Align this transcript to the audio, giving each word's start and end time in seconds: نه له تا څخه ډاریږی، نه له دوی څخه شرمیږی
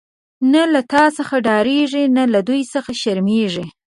نه 0.53 0.63
له 0.73 0.81
تا 0.91 1.03
څخه 1.17 1.35
ډاریږی، 1.47 2.03
نه 2.17 2.23
له 2.33 2.39
دوی 2.47 2.61
څخه 2.73 2.91
شرمیږی 3.01 3.65